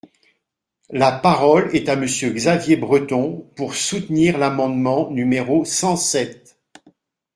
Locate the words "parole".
1.11-1.69